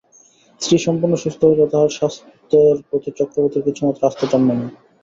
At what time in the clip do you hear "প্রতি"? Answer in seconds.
2.89-3.09